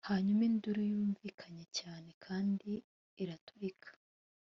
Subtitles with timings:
[0.09, 2.71] hanyuma induru yumvikanye cyane kandi
[3.23, 3.89] iraturika